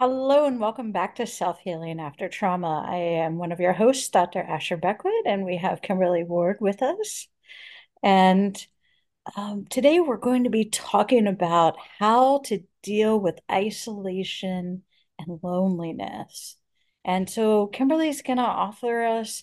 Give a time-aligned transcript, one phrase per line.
[0.00, 2.86] Hello and welcome back to Self Healing After Trauma.
[2.88, 4.40] I am one of your hosts, Dr.
[4.40, 7.26] Asher Beckwith, and we have Kimberly Ward with us.
[8.00, 8.56] And
[9.36, 14.84] um, today we're going to be talking about how to deal with isolation
[15.18, 16.54] and loneliness.
[17.04, 19.42] And so Kimberly's going to offer us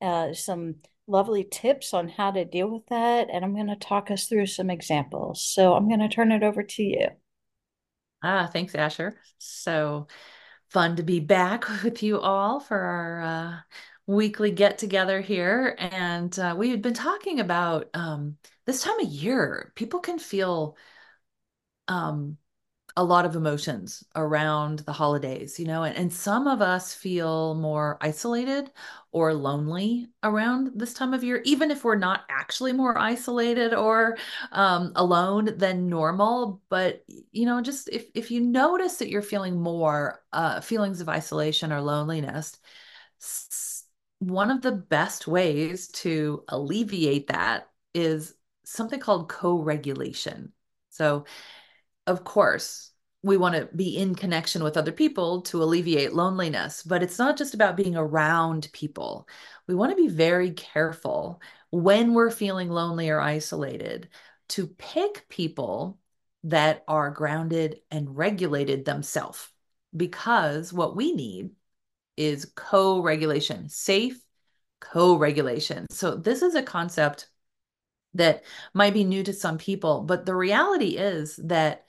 [0.00, 0.76] uh, some
[1.08, 4.46] lovely tips on how to deal with that, and I'm going to talk us through
[4.46, 5.46] some examples.
[5.46, 7.08] So I'm going to turn it over to you.
[8.22, 9.18] Ah, thanks, Asher.
[9.38, 10.06] So
[10.70, 13.60] fun to be back with you all for our uh,
[14.06, 15.76] weekly get together here.
[15.78, 20.76] And uh, we had been talking about um, this time of year, people can feel
[21.88, 22.36] um,
[22.96, 27.54] a lot of emotions around the holidays, you know, and, and some of us feel
[27.54, 28.70] more isolated
[29.12, 34.16] or lonely around this time of year, even if we're not actually more isolated or
[34.52, 36.60] um, alone than normal.
[36.68, 41.08] But, you know, just if, if you notice that you're feeling more uh, feelings of
[41.08, 42.58] isolation or loneliness,
[44.18, 50.52] one of the best ways to alleviate that is something called co regulation.
[50.90, 51.24] So,
[52.10, 52.90] of course,
[53.22, 57.36] we want to be in connection with other people to alleviate loneliness, but it's not
[57.36, 59.28] just about being around people.
[59.66, 64.08] We want to be very careful when we're feeling lonely or isolated
[64.50, 65.98] to pick people
[66.44, 69.48] that are grounded and regulated themselves
[69.94, 71.50] because what we need
[72.16, 74.18] is co regulation, safe
[74.80, 75.86] co regulation.
[75.90, 77.28] So, this is a concept
[78.14, 81.84] that might be new to some people, but the reality is that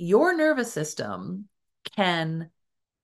[0.00, 1.46] your nervous system
[1.94, 2.50] can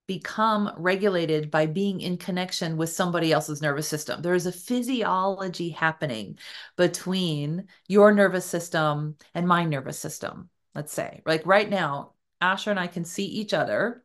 [0.06, 4.22] become regulated by being in connection with somebody else's nervous system.
[4.22, 6.38] There is a physiology happening
[6.76, 11.20] between your nervous system and my nervous system, let's say.
[11.26, 14.02] Like right now, Asher and I can see each other,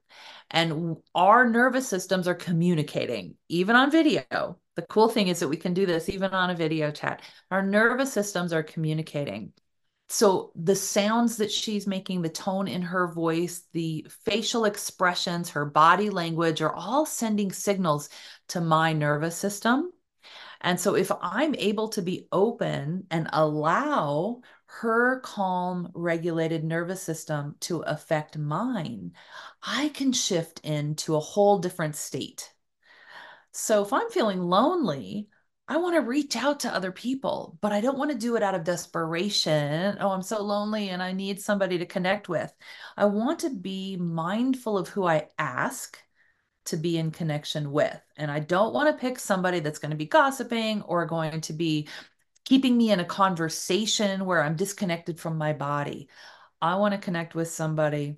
[0.50, 4.58] and our nervous systems are communicating, even on video.
[4.76, 7.22] The cool thing is that we can do this even on a video chat.
[7.52, 9.54] Our nervous systems are communicating
[10.12, 15.66] so the sounds that she's making the tone in her voice the facial expressions her
[15.66, 18.10] body language are all sending signals
[18.50, 19.92] to my nervous system.
[20.60, 27.56] And so if i'm able to be open and allow her calm regulated nervous system
[27.62, 29.14] to affect mine
[29.64, 32.54] i can shift into a whole different state.
[33.54, 35.30] So if i'm feeling lonely
[35.72, 38.44] I want to reach out to other people, but I don't want to do it
[38.44, 39.96] out of desperation.
[40.02, 42.54] Oh, I'm so lonely and I need somebody to connect with.
[42.98, 45.98] I want to be mindful of who I ask
[46.66, 47.98] to be in connection with.
[48.18, 51.54] And I don't want to pick somebody that's going to be gossiping or going to
[51.54, 51.88] be
[52.44, 56.10] keeping me in a conversation where I'm disconnected from my body.
[56.62, 58.18] I want to connect with somebody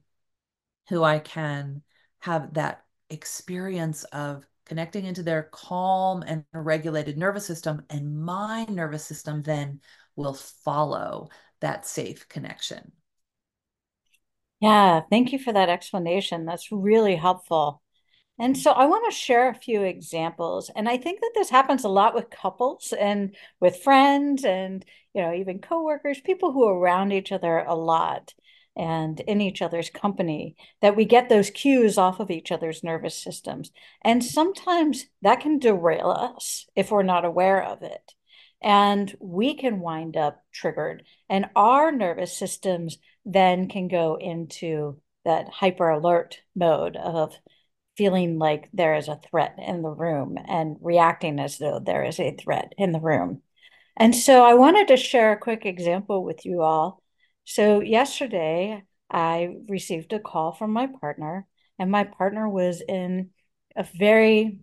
[0.90, 1.84] who I can
[2.18, 7.84] have that experience of connecting into their calm and regulated nervous system.
[7.92, 9.82] And my nervous system then
[10.16, 11.30] will follow
[11.62, 12.92] that safe connection.
[14.62, 16.46] Yeah, thank you for that explanation.
[16.46, 17.84] That's really helpful.
[18.40, 20.72] And so I want to share a few examples.
[20.76, 24.84] And I think that this happens a lot with couples and with friends and,
[25.14, 28.34] you know, even coworkers, people who are around each other a lot
[28.76, 33.16] and in each other's company, that we get those cues off of each other's nervous
[33.16, 33.72] systems.
[34.04, 38.14] And sometimes that can derail us if we're not aware of it.
[38.62, 45.50] And we can wind up triggered, and our nervous systems then can go into that
[45.50, 47.36] hyper alert mode of
[47.98, 52.20] feeling like there is a threat in the room and reacting as though there is
[52.20, 53.42] a threat in the room.
[53.98, 57.03] And so I wanted to share a quick example with you all
[57.46, 63.32] so yesterday, I received a call from my partner, and my partner was in
[63.76, 64.60] a very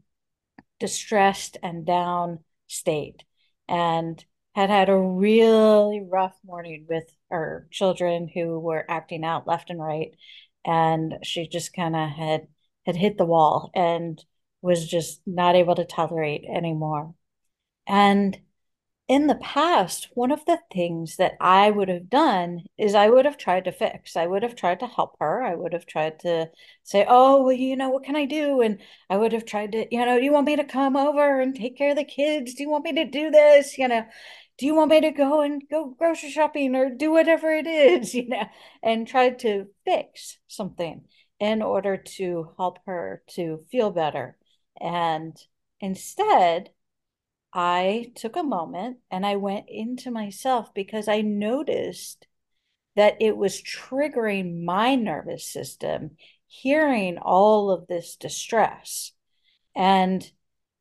[0.78, 3.24] distressed and down state
[3.68, 4.24] and
[4.54, 9.80] had had a really rough morning with her children who were acting out left and
[9.80, 10.16] right.
[10.64, 12.48] And she just kind of had
[12.86, 14.22] had hit the wall and
[14.62, 17.14] was just not able to tolerate anymore.
[17.86, 18.38] And
[19.10, 23.24] in the past, one of the things that I would have done is I would
[23.24, 24.14] have tried to fix.
[24.14, 25.42] I would have tried to help her.
[25.42, 26.48] I would have tried to
[26.84, 28.60] say, Oh, well, you know, what can I do?
[28.60, 28.80] And
[29.10, 31.56] I would have tried to, you know, do you want me to come over and
[31.56, 32.54] take care of the kids?
[32.54, 33.76] Do you want me to do this?
[33.78, 34.06] You know,
[34.58, 38.14] do you want me to go and go grocery shopping or do whatever it is,
[38.14, 38.44] you know,
[38.80, 41.02] and tried to fix something
[41.40, 44.36] in order to help her to feel better.
[44.80, 45.36] And
[45.80, 46.70] instead,
[47.52, 52.26] I took a moment and I went into myself because I noticed
[52.96, 56.12] that it was triggering my nervous system
[56.46, 59.12] hearing all of this distress
[59.74, 60.30] and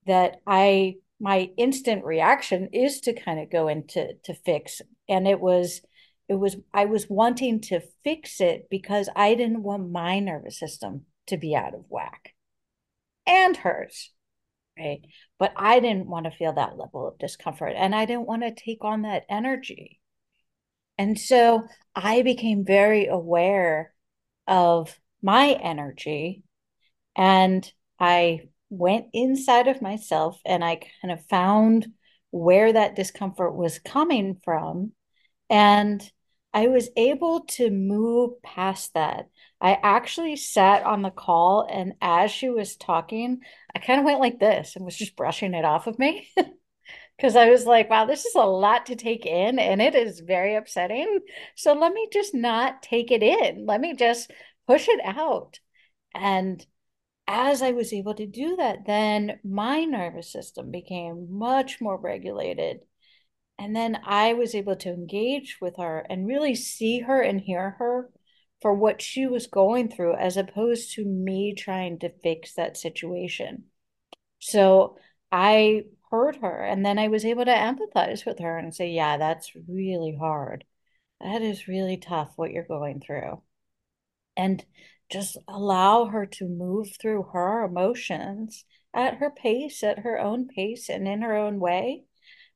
[0.06, 4.82] that I my instant reaction is to kind of go into to fix.
[5.08, 5.82] And it was
[6.28, 11.06] it was I was wanting to fix it because I didn't want my nervous system
[11.28, 12.34] to be out of whack
[13.26, 14.12] and hers
[14.80, 15.02] right
[15.38, 18.54] but I didn't want to feel that level of discomfort and I didn't want to
[18.54, 20.00] take on that energy
[20.98, 21.64] and so
[21.96, 23.94] I became very aware
[24.48, 26.44] of my energy
[27.16, 31.88] and I went inside of myself and I kind of found
[32.32, 34.92] where that discomfort was coming from.
[35.50, 36.02] And
[36.54, 39.30] I was able to move past that.
[39.62, 43.42] I actually sat on the call, and as she was talking,
[43.76, 46.30] I kind of went like this and was just brushing it off of me.
[47.18, 50.22] Because I was like, wow, this is a lot to take in, and it is
[50.22, 51.20] very upsetting.
[51.56, 53.66] So let me just not take it in.
[53.66, 54.32] Let me just
[54.68, 55.60] push it out.
[56.16, 56.66] And
[57.28, 62.80] as I was able to do that, then my nervous system became much more regulated.
[63.60, 67.72] And then I was able to engage with her and really see her and hear
[67.72, 68.10] her
[68.62, 73.66] for what she was going through, as opposed to me trying to fix that situation.
[74.40, 74.98] So
[75.30, 79.18] I heard her, and then I was able to empathize with her and say, Yeah,
[79.18, 80.64] that's really hard.
[81.20, 83.42] That is really tough what you're going through.
[84.38, 84.66] And
[85.10, 88.64] just allow her to move through her emotions
[88.94, 92.06] at her pace, at her own pace, and in her own way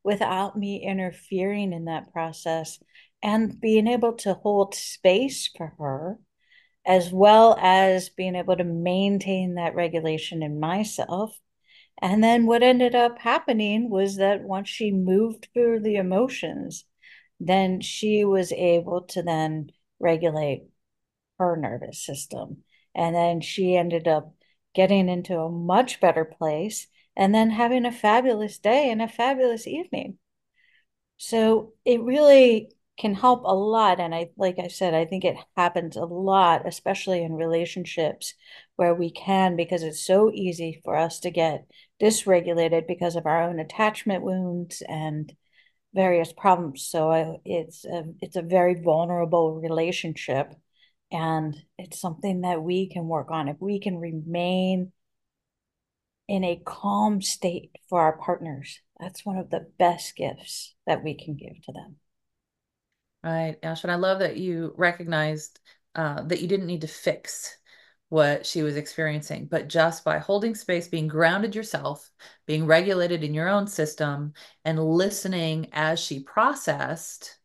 [0.03, 2.79] without me interfering in that process
[3.21, 6.19] and being able to hold space for her
[6.85, 11.39] as well as being able to maintain that regulation in myself.
[12.01, 16.83] And then what ended up happening was that once she moved through the emotions,
[17.39, 19.69] then she was able to then
[19.99, 20.63] regulate
[21.39, 22.63] her nervous system.
[22.93, 24.33] And then she ended up
[24.75, 29.67] getting into a much better place and then having a fabulous day and a fabulous
[29.67, 30.17] evening.
[31.17, 33.99] So it really can help a lot.
[33.99, 38.33] And I, like I said, I think it happens a lot, especially in relationships
[38.75, 41.65] where we can, because it's so easy for us to get
[42.01, 45.33] dysregulated because of our own attachment wounds and
[45.93, 46.85] various problems.
[46.85, 50.53] So I, it's a, it's a very vulnerable relationship
[51.11, 53.47] and it's something that we can work on.
[53.47, 54.91] If we can remain
[56.33, 61.13] in a calm state for our partners, that's one of the best gifts that we
[61.13, 61.97] can give to them.
[63.23, 63.83] Right, Ash.
[63.83, 65.59] And I love that you recognized
[65.93, 67.55] uh, that you didn't need to fix
[68.09, 72.09] what she was experiencing, but just by holding space, being grounded yourself,
[72.47, 74.33] being regulated in your own system,
[74.65, 77.37] and listening as she processed,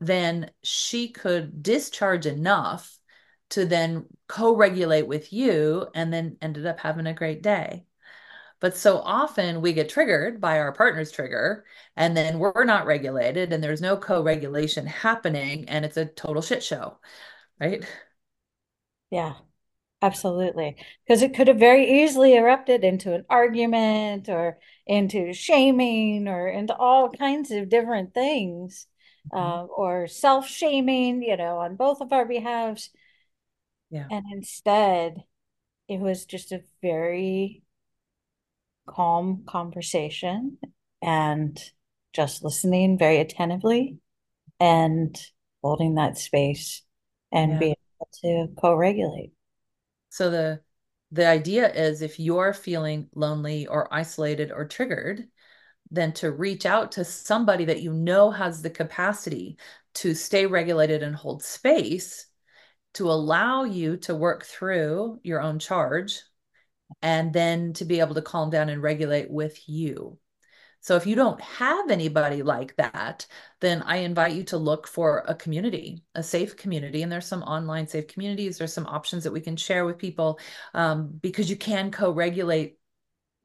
[0.00, 2.98] then she could discharge enough
[3.48, 7.86] to then co-regulate with you and then ended up having a great day.
[8.64, 11.66] But so often we get triggered by our partner's trigger,
[11.98, 16.40] and then we're not regulated, and there's no co regulation happening, and it's a total
[16.40, 16.96] shit show,
[17.60, 17.84] right?
[19.10, 19.34] Yeah,
[20.00, 20.76] absolutely.
[21.06, 26.74] Because it could have very easily erupted into an argument or into shaming or into
[26.74, 28.86] all kinds of different things,
[29.30, 29.36] mm-hmm.
[29.36, 32.88] uh, or self shaming, you know, on both of our behalves.
[33.90, 34.06] Yeah.
[34.10, 35.22] And instead,
[35.86, 37.63] it was just a very
[38.86, 40.58] calm conversation
[41.02, 41.58] and
[42.12, 43.98] just listening very attentively
[44.60, 45.18] and
[45.62, 46.82] holding that space
[47.32, 47.58] and yeah.
[47.58, 49.32] being able to co-regulate.
[50.10, 50.60] So the
[51.10, 55.28] the idea is if you're feeling lonely or isolated or triggered,
[55.90, 59.58] then to reach out to somebody that you know has the capacity
[59.94, 62.26] to stay regulated and hold space
[62.94, 66.20] to allow you to work through your own charge
[67.04, 70.18] and then to be able to calm down and regulate with you.
[70.80, 73.26] So if you don't have anybody like that,
[73.60, 77.02] then I invite you to look for a community, a safe community.
[77.02, 78.56] And there's some online safe communities.
[78.56, 80.38] There's some options that we can share with people
[80.72, 82.78] um, because you can co-regulate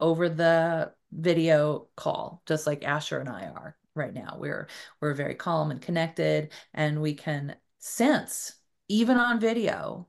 [0.00, 4.36] over the video call, just like Asher and I are right now.
[4.38, 4.68] We're
[5.02, 8.54] we're very calm and connected, and we can sense
[8.88, 10.08] even on video,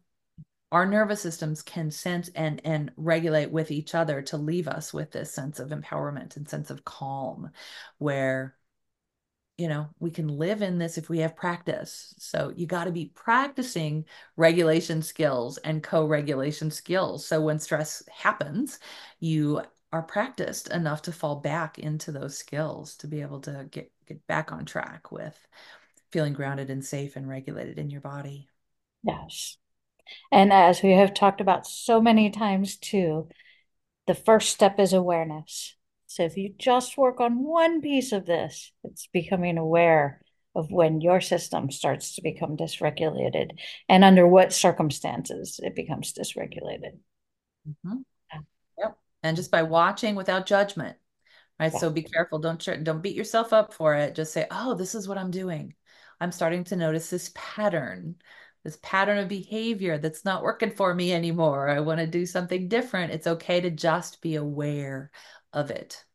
[0.72, 5.12] our nervous systems can sense and and regulate with each other to leave us with
[5.12, 7.51] this sense of empowerment and sense of calm
[7.98, 8.56] where
[9.58, 12.16] you know we can live in this if we have practice.
[12.18, 14.06] So you got to be practicing
[14.38, 17.25] regulation skills and co-regulation skills.
[17.25, 18.80] So when stress happens
[19.20, 19.62] you
[19.94, 24.25] are practiced enough to fall back into those skills to be able to get get
[24.28, 25.38] back on track with
[26.12, 28.48] feeling grounded and safe and regulated in your body.
[29.04, 29.58] Yes.
[30.32, 33.30] And as we have talked about so many times too,
[34.08, 35.75] the first step is awareness.
[36.08, 40.22] So if you just work on one piece of this, it's becoming aware
[40.56, 43.51] of when your system starts to become dysregulated
[43.88, 46.98] and under what circumstances it becomes dysregulated.
[47.68, 47.98] Mm-hmm.
[48.34, 48.39] Yeah.
[48.80, 48.98] Yep.
[49.24, 50.98] And just by watching without judgment,
[51.60, 51.72] right?
[51.72, 51.80] Yeah.
[51.80, 52.39] So be careful.
[52.39, 54.15] Don't don't beat yourself up for it.
[54.15, 55.75] Just say, "Oh, this is what I'm doing.
[56.20, 58.15] I'm starting to notice this pattern."
[58.63, 61.68] This pattern of behavior that's not working for me anymore.
[61.68, 63.12] I want to do something different.
[63.12, 65.12] It's okay to just be aware
[65.51, 66.06] of it.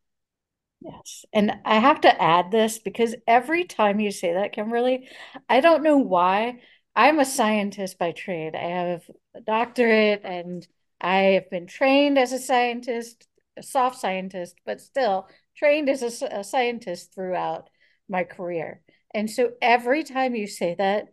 [0.81, 1.25] Yes.
[1.33, 5.09] And I have to add this because every time you say that, Kimberly,
[5.49, 6.61] I don't know why.
[6.95, 8.55] I'm a scientist by trade.
[8.55, 9.03] I have
[9.35, 10.67] a doctorate and
[11.01, 13.27] I have been trained as a scientist,
[13.57, 17.69] a soft scientist, but still trained as a, a scientist throughout
[18.09, 18.83] my career.
[19.13, 21.09] And so every time you say that,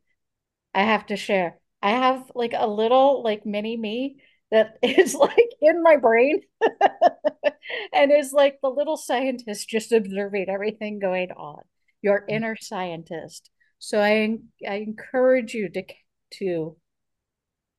[0.73, 1.59] I have to share.
[1.81, 4.17] I have like a little like mini me
[4.53, 6.41] that is like in my brain
[7.93, 11.61] and is like the little scientist just observing everything going on
[12.01, 12.25] your mm.
[12.29, 13.49] inner scientist
[13.79, 14.37] so i
[14.69, 15.83] i encourage you to
[16.31, 16.77] to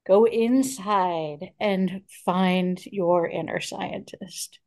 [0.07, 4.59] go inside and find your inner scientist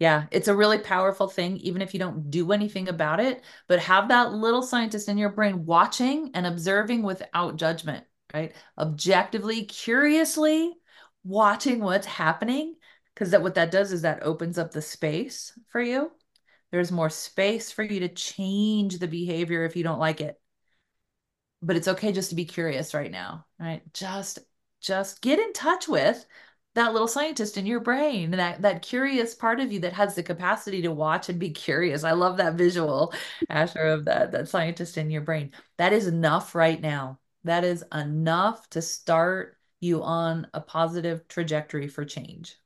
[0.00, 3.44] yeah, it's a really powerful thing, even if you don't do anything about it.
[3.68, 8.04] But have that little scientist in your brain watching and observing without judgment,
[8.34, 8.52] right?
[8.78, 10.74] Objectively, curiously,
[11.22, 12.74] watching what's happening
[13.14, 16.10] because that what that does is that opens up the space for you
[16.70, 20.40] there's more space for you to change the behavior if you don't like it
[21.60, 24.38] but it's okay just to be curious right now right just
[24.80, 26.24] just get in touch with
[26.74, 30.22] that little scientist in your brain that that curious part of you that has the
[30.22, 32.04] capacity to watch and be curious.
[32.04, 33.12] I love that visual
[33.48, 35.52] asher of that that scientist in your brain.
[35.78, 37.18] That is enough right now.
[37.44, 42.56] That is enough to start you on a positive trajectory for change.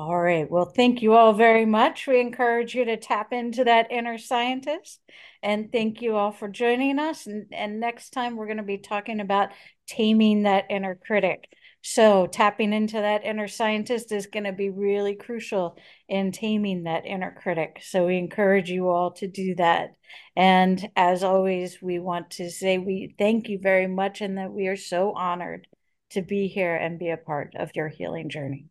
[0.00, 0.50] All right.
[0.50, 2.06] Well, thank you all very much.
[2.06, 4.98] We encourage you to tap into that inner scientist.
[5.42, 7.26] And thank you all for joining us.
[7.26, 9.50] And, and next time, we're going to be talking about
[9.86, 11.52] taming that inner critic.
[11.82, 15.76] So, tapping into that inner scientist is going to be really crucial
[16.08, 17.80] in taming that inner critic.
[17.82, 19.96] So, we encourage you all to do that.
[20.34, 24.66] And as always, we want to say we thank you very much and that we
[24.68, 25.66] are so honored
[26.12, 28.70] to be here and be a part of your healing journey.